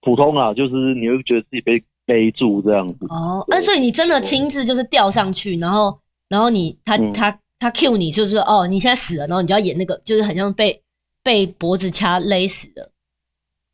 [0.00, 3.07] 普通啦，就是你会觉得自己被勒住这样子。
[3.11, 10.83] 哦，那所以你真的亲自就是吊上去，然后然后你他嗯他他 Q 你，就是说哦你现在死了，然后你就要演那个，就是很像被
[11.22, 12.90] 被脖子掐勒死的。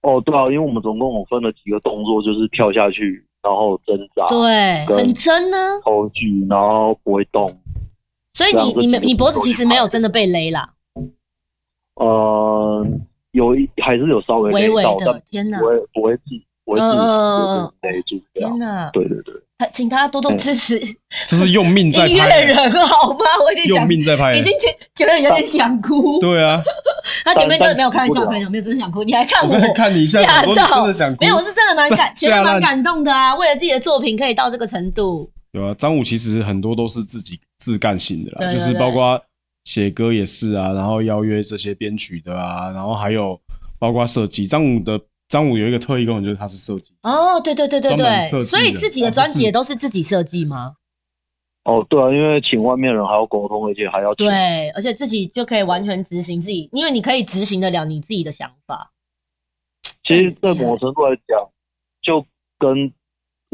[0.02, 7.46] 哦，对啊，因为我们总共我分了几个动作，就是跳下去，然后挣扎、对，很真呢、抽剧，然后不会动。
[8.34, 10.68] 所以你你没你脖子其实没有真的被勒啦，
[11.94, 12.86] 呃，
[13.30, 15.22] 有一还是有稍微微微的。
[15.30, 16.22] 天哪不，会不会自
[16.64, 18.58] 不会自嗯嗯嗯己勒住天。
[18.58, 18.90] 哪！
[18.92, 19.34] 对对对。
[19.56, 20.80] 他请大家多多支持
[21.28, 22.56] 这是用命在 音乐，人
[22.88, 23.24] 好吗？
[23.44, 24.40] 我已经用想，命在拍已。
[24.42, 24.66] 经觉
[24.96, 26.18] 觉得有点想哭。
[26.20, 26.60] 对啊，
[27.24, 29.04] 他前面真的没有开玩笑，但但开玩笑，没有真的想哭。
[29.04, 33.32] 你还看我看你一下，吓想说你真到的想哭没有，我是真的蛮感，觉得蛮感动的啊！
[33.36, 39.20] 为了自己的作品可以到这个程度，有啊，张武其实很多都是自己自干型的啦，对对就是包括
[39.64, 43.40] 写歌也是啊，然后邀约这些编曲的啊，然后还有
[43.78, 44.46] 包括设计。
[44.46, 47.08] 张武的张武有一个特异功能，就是他是设计师。
[47.08, 50.74] 哦，对对对对对所以自己的专辑也都是自己设计吗？
[51.64, 58.90] 哦，对啊，因为请外面人还要沟通，而且还要请对，而且自己就可以完全执行自己，因为你可以执行得了你自己的想法。
[60.02, 61.48] 其实，在某程度来讲，
[62.02, 62.26] 就
[62.58, 62.92] 跟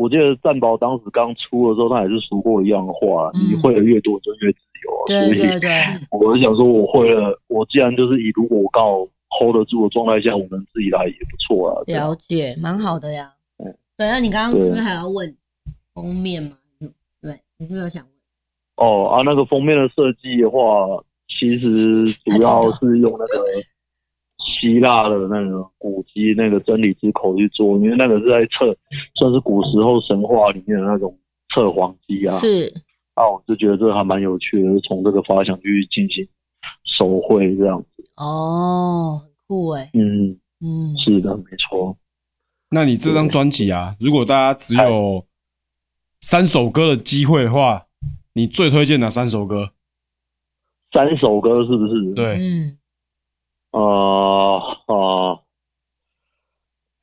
[0.01, 5.05] 我记得战宝当时刚出的时候，他也是说过一样的话：嗯你会的越多，就越自由啊。
[5.07, 5.71] 对对对，
[6.11, 9.07] 我是想说，我会了，我既然就是以如果我刚好
[9.39, 11.85] hold 得住的状态下，我能自己来也不错啊。
[11.87, 13.77] 了解，蛮好的呀嗯。
[13.99, 15.37] 对，那你刚刚是不是对还要问
[15.93, 16.51] 封面
[17.21, 18.89] 对，你是不是有想问？
[18.89, 20.87] 哦啊，那个封面的设计的话，
[21.29, 23.45] 其实主要是用那个
[24.61, 28.77] 希腊的那个古籍那个真理之口去做，因为那个是在测，
[29.15, 31.19] 算是古时候神话里面的那种
[31.55, 32.35] 测谎机啊。
[32.35, 32.73] 是
[33.15, 36.27] 啊，我就觉得这还蛮有趣的，就从这个发想去进行
[36.99, 38.05] 手绘这样子。
[38.17, 41.97] 哦，很酷哎，嗯，嗯，是的，没错。
[42.71, 45.25] 那你这张专辑啊，如果大家只有
[46.21, 47.87] 三首歌的机会的话，
[48.35, 49.71] 你最推荐哪三首歌？
[50.93, 52.15] 三首歌是不是？。
[52.15, 52.79] 对，嗯，
[53.73, 55.41] 呃呃，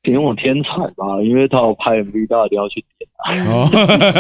[0.02, 3.10] 凭我天才吧，因为他有拍 MV，大家一定要去点。
[3.18, 3.68] 啊哦，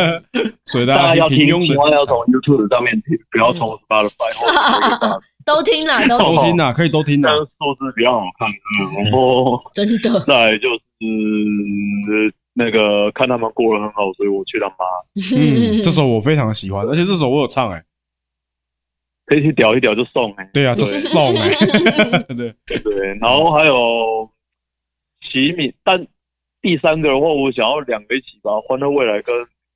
[0.65, 7.37] 所以大家要听，平庸千万要从的 YouTube 上面听，不要从 Spotify 或 都听啦，都都听啦，可以都听啊这样。
[7.37, 8.49] 数字比较好看。
[8.49, 14.75] 的，然后 真的，再就是那个看他们过得很好，所以我去他妈
[15.37, 17.81] 嗯，这首我非常喜欢，而且这首我有唱哎、
[19.27, 21.49] 可以去屌一屌就送哎、对啊，就对送哎、
[22.35, 24.27] 对，对，然后还有
[25.29, 26.07] 齐敏，但
[26.61, 29.35] 第三个的话，我想要两个一起吧，欢乐未来跟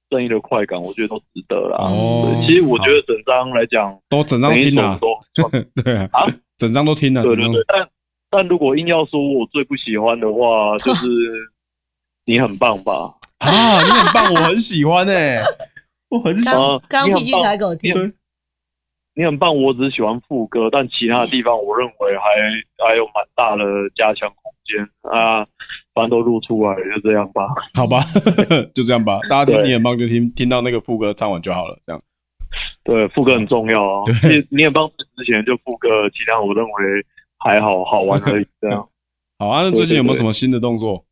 [0.09, 1.77] 正义的快感，我觉得都值得啦。
[1.79, 5.65] 哦，其实我觉得整张来讲，都整张听啊，都算。
[5.83, 6.09] 对啊。
[6.13, 6.25] 啊，
[6.57, 7.53] 整张都听啊，整张对。
[7.53, 7.89] 对对，但
[8.29, 11.07] 但如果硬要说我最不喜欢的话，就是
[12.25, 13.13] 你很棒吧？
[13.39, 15.43] 啊，你很棒，我很喜欢哎、
[16.09, 16.57] 我很喜欢。
[16.87, 18.11] 刚啊刚你 PG 才给我听，对，
[19.13, 23.63] 你很棒，我只喜欢副歌，但其他的地方我认为还还有蛮大的
[23.95, 25.45] 加强空间啊。
[25.93, 27.43] 反正都录出来，就这样吧。
[27.75, 27.99] 好吧，
[28.73, 32.01] 就这样吧，大家听你很棒就听听到那个副歌唱完就好了，这样。
[32.83, 33.99] 对，副歌很重要啊。
[34.21, 36.71] 对你你很棒之前就副歌，其他我认为
[37.37, 38.47] 还好，好玩而已。
[38.61, 38.87] 这样
[39.37, 41.03] 好啊，那最近有没有什么新的动作？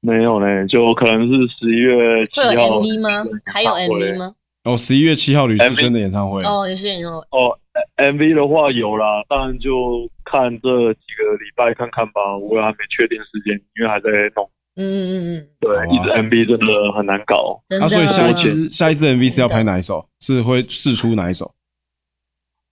[0.00, 3.24] 没有嘞，就可能是十一月七会有号 MV 吗？
[3.44, 4.34] 还有 MV 吗？
[4.64, 6.42] 哦，十一月七号吕思萱的演唱会。
[6.42, 7.58] 哦，也是哦，哦
[7.96, 12.36] ，MV 的话有啦，当然就看这几个礼拜看看吧。
[12.36, 14.48] 我也还没确定时间，因为还在弄。
[14.76, 17.62] 嗯嗯嗯对，一支 MV 真的很难搞。
[17.68, 20.08] 那，啊，所以下一次支下一支 MV 是要拍哪一首？
[20.20, 21.54] 是会试出哪一首？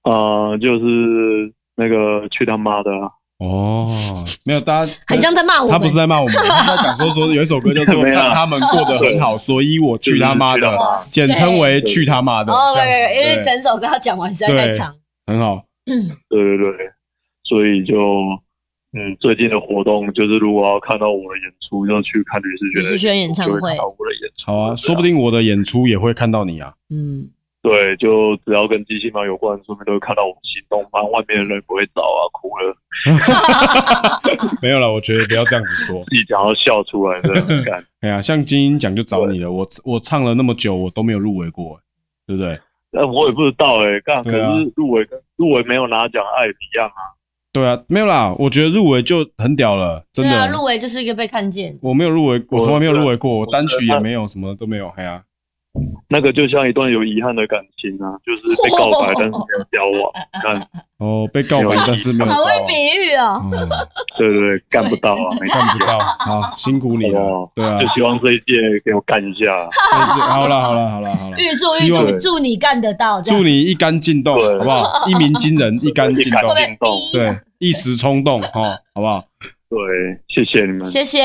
[0.05, 3.11] 呃，就是那个去他妈的啊，
[3.43, 10.79] 哦，没有，大家 很像在骂我们，他不是在骂我们， 他在讲说说有一首歌叫做 《没有让他们过得很好》，所以我去他妈的
[11.11, 14.95] 简称为去他妈的，哦，对，因为整首歌要讲完实在太长。
[15.27, 15.63] 很好。
[15.87, 16.91] 嗯，对对对，
[17.45, 17.97] 所以就
[18.95, 24.47] 嗯，最近的活动就是如果要看到我的演出，要去看吕世轩的吕世轩演唱会我的演出。
[24.47, 26.75] 好啊，说不定我的演出也会看到你啊。
[26.91, 27.29] 嗯，
[27.63, 32.77] 对，就只要跟机器猫有关，说不定都会看到我们行动班，外面的人不会找啊，哭了，
[34.61, 36.03] 没有了，我觉得不要这样子说。
[36.07, 37.85] 自己讲要笑出来，真的。
[38.03, 41.79] 哎呀，像金鹰奖就找你了，我我唱了那么久，我都没有入围过，
[42.27, 42.59] 对不对？
[42.91, 47.15] 但我也不知道哎、干，可对啊是入围跟入围没有拿奖爱一样啊。
[47.53, 50.53] 对啊，没有啦，我觉得入围就很屌了，真对啊，的。
[50.53, 51.79] 入围就是一个被看见。
[51.81, 54.89] 我没有入围，我从来没有入围过，我我单曲也没有，什么都没有。
[54.97, 55.23] 哎呀，
[56.09, 63.69] 那个就像一段有遗憾的感情啊，就是被告白但是没有交往，看，哦，被告白但是没有交往，好会比喻哦，嗯，
[64.19, 67.51] 对对对，干不到啊，没干不到，好辛苦你了哦。
[67.55, 68.53] 对啊，就希望这一届
[68.85, 69.67] 给我干一下。
[70.21, 74.59] 好了好了好了好了，预祝希望预祝祝你干得到，祝你一杆进洞，对。
[74.59, 75.07] 好不好？
[75.09, 76.39] 一鸣惊人，一杆进洞。
[76.51, 79.25] 一杆，进洞，对，一时冲动，哈，好不好？
[79.73, 81.19] 对，谢谢你们，谢谢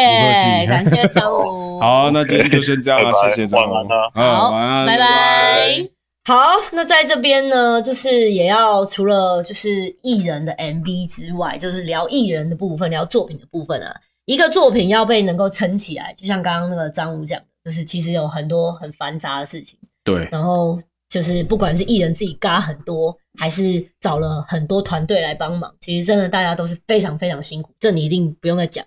[0.67, 3.73] 感谢张武， 好，那今天就先这样了，谢谢张武。
[3.73, 5.89] 晚安啊，啊，好，晚安，拜拜。
[6.23, 6.36] 好，
[6.71, 13.93] 那在这边呢，就是也要除了就是艺人的 MV 之外，就是聊艺人的部分，聊作品的部分啊。
[14.23, 20.79] 一个作品要被能够撑起来，就像刚刚那个张武讲的，就是其实有很多很繁杂的事情，对，然后
[21.10, 28.86] 就是不管是艺人自己嘎很多，还是找了很多团队来帮忙，其实真的大家都是非常非常辛苦，这你一定不用再讲。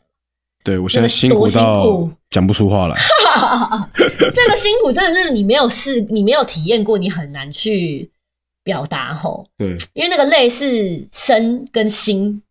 [0.63, 2.95] 对我现在辛苦辛到苦讲不出话来，
[4.35, 8.11] 这个辛苦真的是你没有试，你没有体验过，你很难去
[8.63, 9.49] 表达吼。
[9.57, 9.71] 对。
[9.95, 12.43] 因为那个累是身跟心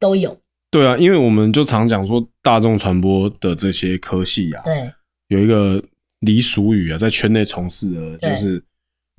[0.00, 0.34] 都有，
[0.70, 4.90] 对啊，因为我们就常讲说，大众传播的这些科系啊，对
[5.28, 5.82] 有一个
[6.22, 8.64] 俚俗语啊，在圈内从事的，就是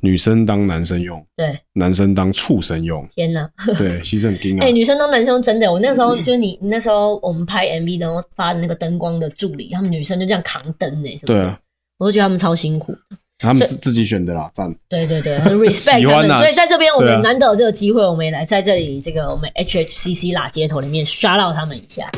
[0.05, 3.03] 女生当男生用，对，男生当畜生用。
[3.15, 3.49] 天哪！
[3.75, 4.69] 对，其实很惊哎、啊。
[4.69, 11.59] 女生当男生真的，我那时候就是你你那时候我们拍 MV 然后发的那个灯光的助理，他们女生就这样扛灯呢、什么的对啊，
[11.97, 12.95] 我都觉得他们超辛苦。
[13.39, 14.73] 他们自自己选的啦，赞。
[14.87, 22.09] 对对对，很 respect 他们，啊所以在这边我们难得有这个机会，我们也来在这里这个我们 HHCC 拉街头里面刷到他们一下。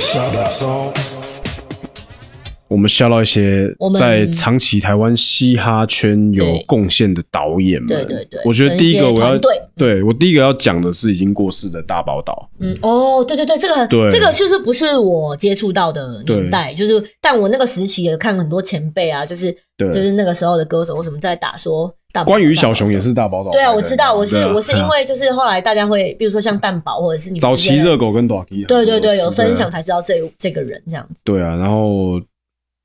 [2.69, 7.87] 我们笑到一些在长期台湾嘻哈圈有对贡献的导演们。
[7.87, 9.37] 对对对我觉得第一个我要
[9.75, 12.47] 对我第一个要讲的是已经过世的大宝岛。
[12.59, 21.91] 嗯，哦，对对对，这个对这个就是不是我接触到的年代，就是但我那个时期也看很多前辈啊，就是对就是那个时候的歌手为什么在打说
[22.25, 22.99] 关于小熊也。
[22.99, 23.51] 是大宝岛。
[23.51, 28.65] 对啊，我知道，我是我是因为就是后来大家会，比如说像蛋宝或者是你早期热狗跟短 K。
[28.65, 31.21] 对对对，有分享才知道这这个人这样子。
[31.23, 32.19] 对啊，然后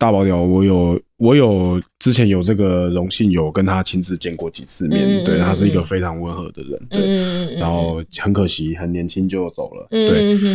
[0.03, 5.85] 大宝鸟，我有我有之前有这个荣幸有跟他亲自见过几次面，对他是一个嗯。
[5.85, 10.09] 非常温和的人，对，然后很可惜很年轻就走了，嗯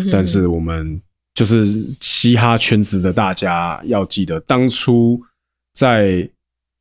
[0.03, 1.01] 对，但是我们
[1.33, 1.65] 就是
[2.01, 5.17] 嘻哈圈子的大家要记得，当初
[5.73, 6.29] 在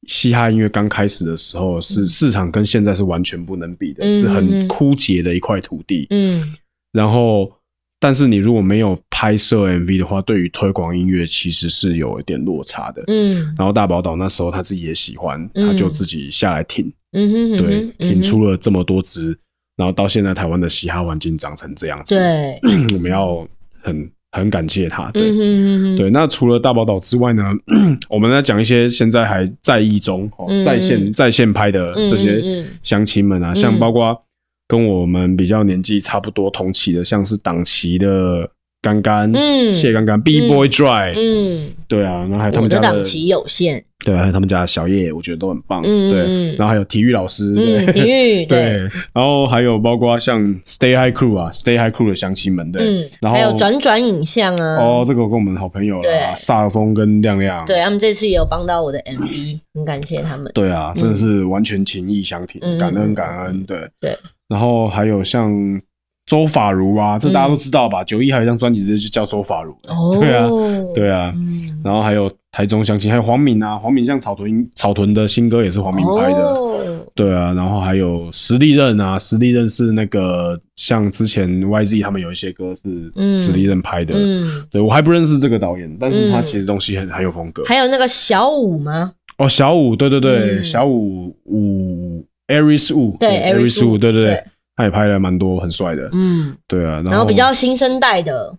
[0.09, 6.53] 嘻哈音乐刚开始的时候，是市场跟现在是完全不能比的，嗯是很枯竭的一块土地，嗯。
[6.91, 7.53] 然后，
[7.99, 13.03] 但是你如果没有拍摄 MV 的话，对于推广音乐其实是有一点落差的。
[13.07, 13.55] 嗯。
[13.57, 15.67] 然后大宝岛那时候他自己也喜欢，嗯。
[15.67, 18.09] 他就自己下来挺，嗯哼对，嗯哼。
[18.09, 19.37] 挺出了这么多支，
[19.77, 22.61] 然后到现在台湾的嘻哈环境长成这样子，对，
[22.95, 23.47] 我们要
[23.83, 25.11] 很很感谢他。
[25.13, 25.31] 对、
[25.97, 27.43] 对，那除了大宝岛之外呢，
[28.11, 30.31] 我们来讲一些现在还在役中、
[30.62, 34.23] 在线在线拍的这些乡亲们啊，像包括
[34.69, 38.51] 跟我们比较年纪差不多同期的，像是党旗的
[38.83, 39.71] 干干，嗯。
[39.71, 45.83] 谢干干，B Boy Dry，、嗯，对啊，然后还有他我们家的的档期有限，对，还有他们家的小叶，我觉得都很棒。
[45.85, 46.11] 嗯。
[46.11, 46.21] 对。
[46.23, 47.93] 嗯，然后还有体育老师，嗯，对。
[47.93, 48.62] 体育 对，
[49.12, 56.12] 然后还有包括像 Stay High Crew 啊，Stay High Crew 的乡亲们，对，嗯，然后还有转转影像啊，哦，这个跟我们好朋友对。
[56.21, 60.51] 啦，萨尔峰跟亮亮，对他们这次也有帮到我的 MV，很感谢他们。
[60.55, 63.79] 对啊，真的是完全情义相挺，嗯感恩感恩，对。
[64.01, 64.17] 对。
[64.49, 65.53] 然后还有像
[66.26, 68.03] 周法如啊，这大家都知道吧？
[68.03, 70.49] 九一还有一张专辑直接就叫周法如，哦，对啊，
[70.94, 76.72] 对啊，嗯，然后还有台中相亲，还有黄敏啊，黄敏像草屯草屯的新歌也是黄敏拍的，哦
[77.14, 83.34] 对啊，然后还有实力刃啊，实力刃是那个像之前 YZ 他们有一些歌是嗯。
[83.34, 86.44] 实力刃拍的，嗯，对我还不认识这个导演，但是他嗯。
[86.44, 87.64] 其实东西很很有风格。
[87.64, 89.12] 还有那个小五吗？
[89.38, 90.64] 哦，小五，对对对，嗯。
[90.64, 92.06] 小五五
[92.49, 94.44] Aris 五，对 Aris 五，对对对对，
[94.76, 98.55] 他也拍了蛮多很帅的，嗯，对啊，然后比较新生代的，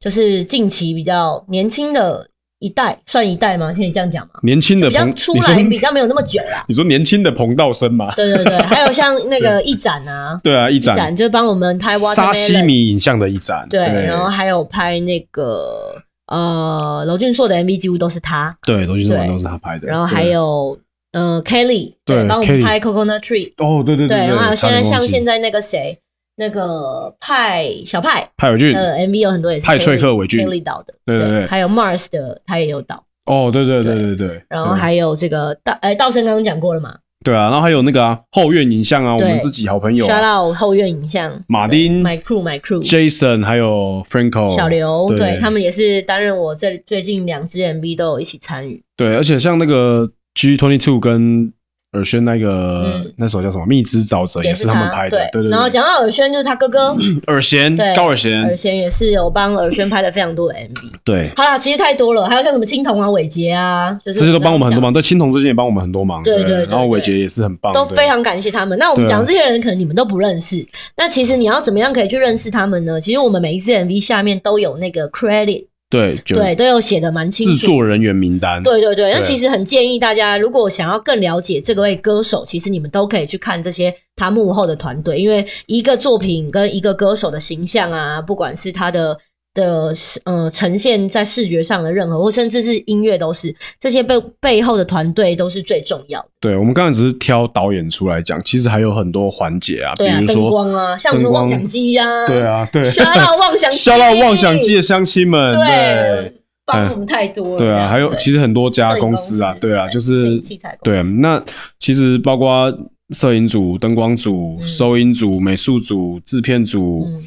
[0.00, 2.28] 就是近期比较年轻的
[2.60, 3.72] 一代，算一代吗？
[3.72, 4.40] 可以这样讲吗？
[4.42, 6.64] 年轻的比较，出来比较没有那么久啦。
[6.68, 8.12] 你说年轻的彭道生嘛？
[8.16, 15.94] 对对对，还有像那个一展啊， 对啊，一一展展就是帮我们拍沙西米影像的一展，对，然后还有拍那个
[16.26, 19.16] 呃娄俊硕的 MV 几乎都是他，对，罗俊对。
[19.18, 20.76] 硕都是他拍的，然后还有
[21.12, 25.98] 呃 Kelly 对帮我们拍 Coconut Tree，哦，对对对，然后还有现在像现在在那个谁，
[26.36, 30.46] 那个派小派派伟俊，呃 MV 有很多也是派翠克伟俊。
[30.46, 36.94] Kelly 导的，对对对还有 Mars 的他也有导，哦，对对对对对，然后还有这个道哎道生刚刚讲过了嘛？
[37.24, 42.80] 对啊，然后还有那个啊后院影像啊，我对们自己好朋友，Shout 啊 out 后院影像，马丁 My Crew My Crew。
[42.80, 45.18] Jason 还有 Franco 小刘，对。
[45.18, 48.80] 对他们也是担任我这最近两支 MV 都有一起参与。
[48.96, 51.52] 对，而且像那个 G Twenty Two 跟
[51.92, 53.12] 尔轩那个、嗯。
[53.16, 55.42] 那首叫什么《蜜汁沼泽》，也是他们拍的，对。
[55.42, 56.94] 对然后讲到尔轩，就是他哥哥。
[57.26, 60.92] 尔贤高尔贤尔，贤也是有帮尔轩拍了非常多的 MV。
[61.04, 64.92] 对，好啦，其实太多了，还有像什么青铜啊、伟杰啊，就是这些都帮我们很多忙，忙。
[64.92, 68.78] 对，青铜最近也帮我们很多忙，对对对对然后伟杰也是很棒，都非常感谢他们。
[68.78, 70.64] 那我们讲这些人，可能你们都不认识。
[70.96, 73.00] 那其实你要怎么样可以去认识他们呢？
[73.00, 77.52] 其实我们每一支 MV 下面都有那个 credit，对，对，都有写的蛮清楚。
[77.52, 89.18] 制作人员名单，对对对，那其实很建议大家，如果想要更了解这个位歌手，其实你们都可以去看这些他幕后的团队，因为一个作品跟一个歌手的形象啊，不管是他的
[89.54, 89.92] 的
[90.24, 96.28] 呃呈现在视觉上的任何，或甚至是音乐，都是这些背背后的团队都是最重要的。
[96.40, 106.34] 对，我们刚才只是挑导演出来讲，其实还有很多环节啊，比对啊，灯如说，光啊，像什么灯光妄想机啊，对，啊，对，消到妄想 机，消到妄想机的乡亲们，对对。，
[106.68, 107.58] 帮我们太多了。
[107.58, 111.42] 对啊，还有其实很多家公司啊，对啊，就是器材公对，司那
[111.78, 112.70] 其实包括
[113.10, 117.24] 摄影组、灯光组、嗯收音组、美术组、制片组、嗯，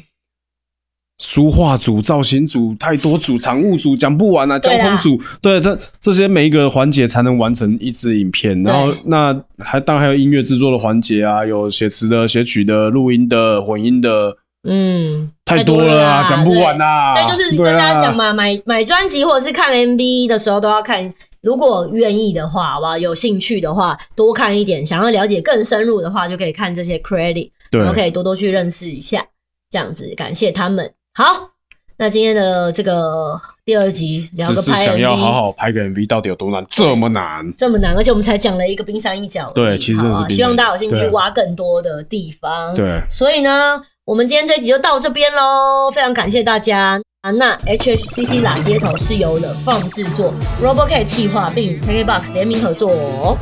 [1.22, 8.60] 书画组、造型组，太多组、常务组讲不完啊，交通组，对，这这些每一个环节才能完成一支影片。
[8.64, 14.36] 然后那还当然还有音乐制作的环节啊，有写词的、写曲的、录音的、混音的，
[14.68, 17.14] 嗯，太多了啊，啦讲不完对啊。
[17.14, 22.98] 所以就是跟大家讲，嘛，买买专辑或者是看 MV 的时候都要看，如果愿意的话，好不好？
[22.98, 29.24] 有兴趣的话，多看一点；想要了解更深入的话，就可以看这些 credit，然后可，以多多去认识一下，
[29.70, 30.92] 这样子感谢他们。
[31.14, 31.50] 好，
[31.98, 36.64] 那今天的这个第二集聊只是个拍想要好好拍个 MV，到底有多难？
[36.70, 37.54] 这么难？
[37.54, 42.74] 这么难，而且我们才讲了一个冰山一角而已，对其实真的是好啊冰山希望大家有兴趣对挖更多的地方。
[42.74, 42.98] 对。
[43.10, 46.98] 所以呢，我们今天这一集就到这边喽，非常感谢大家。
[47.20, 50.32] 啊，那 HHCC 拉街头是由了放制作
[50.62, 53.36] RoboCat 企划，并与 KKBox 联名合作哦。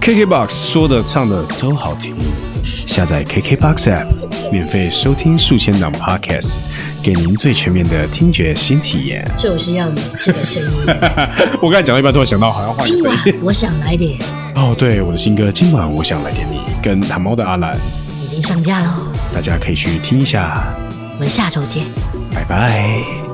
[0.00, 2.16] KKBOX 说的唱的都好听，
[2.86, 4.06] 下载 KKBOX App，
[4.50, 6.58] 免费收听数千档 Podcast，
[7.02, 9.26] 给您最全面的听觉新体验。
[9.36, 10.70] 就是要你这个声音。
[11.60, 13.40] 我刚才讲到一半，突然想到好像换一今晚个声音。
[13.42, 14.18] 我想来点，
[14.54, 17.76] 哦，对，我的新歌《今晚我想来点你》跟弹猫的阿兰，
[18.24, 18.90] 已经上架喽，
[19.34, 20.66] 大家可以去听一下。
[21.14, 21.84] 我们下周见。
[22.34, 23.25] 拜拜。